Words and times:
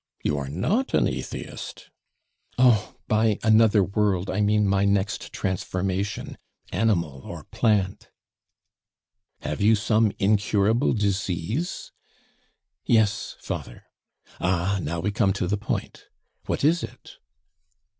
You 0.23 0.35
are 0.39 0.49
not 0.49 0.95
an 0.95 1.07
atheist." 1.07 1.91
"Oh! 2.57 2.95
by 3.07 3.37
another 3.43 3.83
world 3.83 4.31
I 4.31 4.41
mean 4.41 4.67
my 4.67 4.83
next 4.83 5.31
transformation, 5.31 6.39
animal 6.71 7.21
or 7.23 7.43
plant." 7.51 8.09
"Have 9.41 9.61
you 9.61 9.75
some 9.75 10.11
incurable 10.17 10.93
disease?" 10.93 11.91
"Yes, 12.83 13.35
father." 13.41 13.83
"Ah! 14.39 14.79
now 14.81 14.99
we 14.99 15.11
come 15.11 15.33
to 15.33 15.45
the 15.45 15.55
point. 15.55 16.07
What 16.47 16.63
is 16.63 16.81
it?" 16.81 17.19